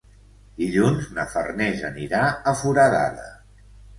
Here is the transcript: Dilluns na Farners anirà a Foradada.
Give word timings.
Dilluns 0.61 1.09
na 1.17 1.25
Farners 1.33 1.85
anirà 1.91 2.23
a 2.53 2.57
Foradada. 2.63 3.29